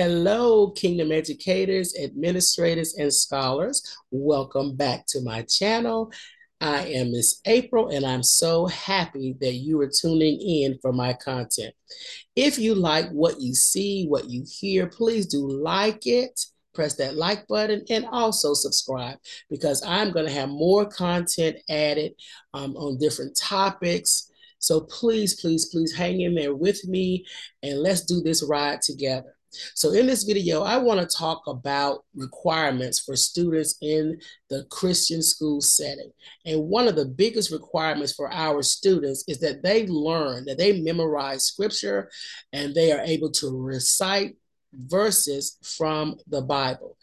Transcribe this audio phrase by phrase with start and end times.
[0.00, 3.82] Hello, Kingdom educators, administrators, and scholars.
[4.12, 6.12] Welcome back to my channel.
[6.60, 11.14] I am Miss April, and I'm so happy that you are tuning in for my
[11.14, 11.74] content.
[12.36, 16.42] If you like what you see, what you hear, please do like it,
[16.74, 19.18] press that like button, and also subscribe
[19.50, 22.12] because I'm going to have more content added
[22.54, 24.30] um, on different topics.
[24.60, 27.26] So please, please, please hang in there with me
[27.64, 29.34] and let's do this ride together.
[29.74, 34.18] So in this video, I want to talk about requirements for students in
[34.50, 36.10] the Christian school setting.
[36.44, 40.80] And one of the biggest requirements for our students is that they learn, that they
[40.80, 42.10] memorize scripture
[42.52, 44.36] and they are able to recite
[44.72, 46.96] verses from the Bible.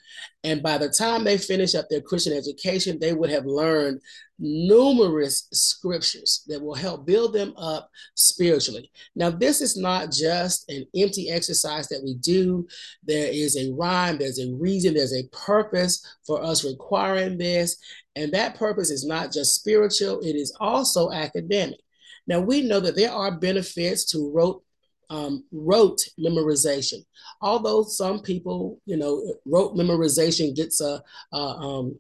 [0.44, 4.02] And by the time they finish up their Christian education, they would have learned
[4.38, 8.92] numerous scriptures that will help build them up spiritually.
[9.16, 12.68] Now, this is not just an empty exercise that we do.
[13.04, 17.78] There is a rhyme, there's a reason, there's a purpose for us requiring this.
[18.16, 21.80] And that purpose is not just spiritual, it is also academic.
[22.28, 24.64] Now, we know that there are benefits to rote
[25.10, 27.06] um, rote memorization.
[27.42, 31.02] Although some people, you know, rote memorization gets a,
[31.34, 32.00] a um,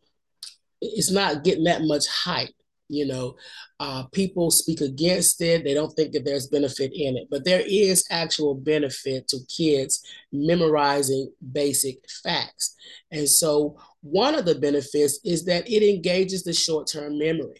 [0.82, 2.50] it's not getting that much hype.
[2.88, 3.36] You know,
[3.80, 5.64] uh, people speak against it.
[5.64, 10.04] They don't think that there's benefit in it, but there is actual benefit to kids
[10.32, 12.76] memorizing basic facts.
[13.12, 17.60] And so, one of the benefits is that it engages the short term memory.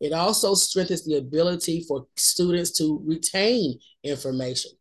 [0.00, 4.72] It also strengthens the ability for students to retain information.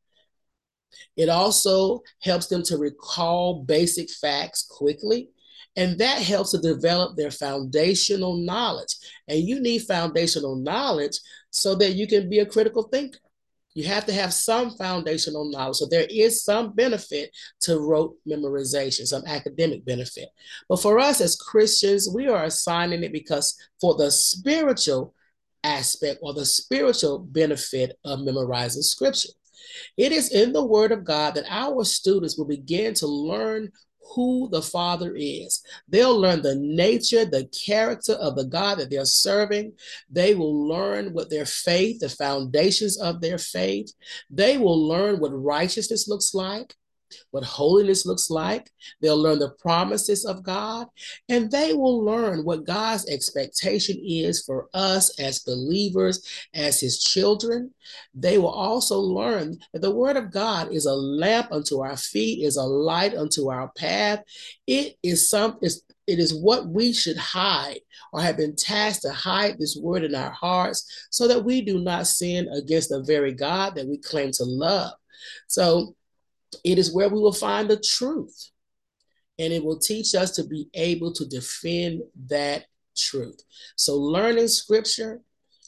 [1.16, 5.30] It also helps them to recall basic facts quickly.
[5.76, 8.96] And that helps to develop their foundational knowledge.
[9.28, 11.20] And you need foundational knowledge
[11.52, 13.20] so that you can be a critical thinker.
[13.76, 15.78] You have to have some foundational knowledge.
[15.78, 17.30] So there is some benefit
[17.62, 20.30] to rote memorization, some academic benefit.
[20.68, 25.14] But for us as Christians, we are assigning it because for the spiritual
[25.64, 29.30] aspect or the spiritual benefit of memorizing scripture.
[29.98, 33.72] It is in the Word of God that our students will begin to learn
[34.16, 35.62] who the Father is.
[35.88, 39.74] They'll learn the nature, the character of the God that they're serving.
[40.10, 43.92] They will learn what their faith, the foundations of their faith.
[44.30, 46.76] They will learn what righteousness looks like
[47.32, 48.72] what holiness looks like.
[49.02, 50.88] They'll learn the promises of God,
[51.30, 57.74] and they will learn what God's expectation is for us as believers, as His children.
[58.14, 62.44] They will also learn that the Word of God is a lamp unto our feet,
[62.44, 64.24] is a light unto our path.
[64.66, 65.58] It is some.
[65.62, 67.82] it is what we should hide
[68.14, 71.80] or have been tasked to hide this word in our hearts so that we do
[71.80, 74.94] not sin against the very God that we claim to love.
[75.48, 75.96] So
[76.64, 78.50] it is where we will find the truth.
[79.40, 82.66] And it will teach us to be able to defend that
[82.96, 83.40] truth.
[83.76, 85.22] So, learning scripture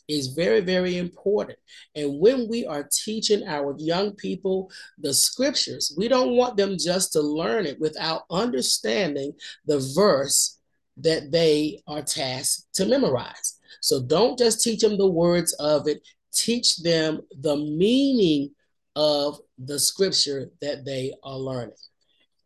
[0.08, 1.60] is very, very important.
[1.96, 7.14] And when we are teaching our young people the scriptures, we don't want them just
[7.14, 9.34] to learn it without understanding
[9.68, 10.58] the verse
[10.98, 13.60] that they are tasked to memorize.
[13.82, 18.52] So don't just teach them the words of it, teach them the meaning
[19.00, 21.78] of the scripture that they are learning.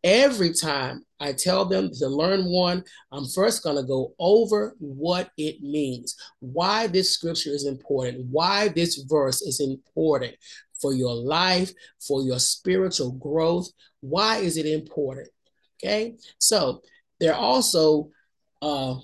[0.04, 5.30] Every time I tell them to learn one, I'm first going to go over what
[5.36, 10.36] it means, why this scripture is important, why this verse is important
[10.80, 11.72] for your life,
[12.06, 13.66] for your spiritual growth.
[14.00, 15.30] Why is it important?
[15.82, 16.82] Okay, so
[17.18, 18.10] there are also
[18.62, 18.94] uh,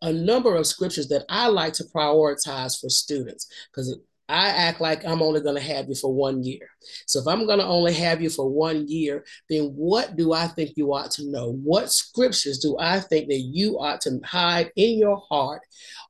[0.00, 3.94] a number of scriptures that I like to prioritize for students because
[4.30, 6.68] I act like I'm only going to have you for one year.
[7.06, 10.46] So if I'm going to only have you for one year, then what do I
[10.46, 11.52] think you ought to know?
[11.64, 15.62] What scriptures do I think that you ought to hide in your heart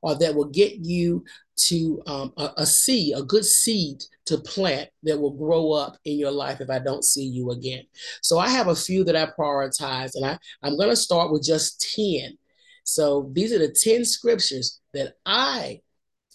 [0.03, 1.25] or that will get you
[1.63, 6.17] to um, a, a seed, a good seed to plant that will grow up in
[6.17, 7.83] your life if I don't see you again?
[8.21, 11.43] So I have a few that I prioritize, and I, I'm going to start with
[11.43, 12.37] just 10.
[12.83, 15.81] So these are the 10 scriptures that I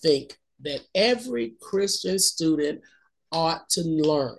[0.02, 2.80] think that every Christian student
[3.32, 4.36] ought to learn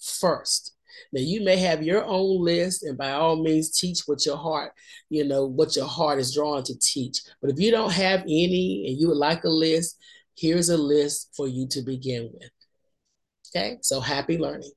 [0.00, 0.74] first.
[1.12, 4.72] Now you may have your own list, and by all means, teach what your heart,
[5.10, 7.20] you know, what your heart is drawn to teach.
[7.40, 9.98] But if you don't have any and you would like a list,
[10.36, 12.50] here's a list for you to begin with.
[13.54, 14.72] Okay, so happy learning.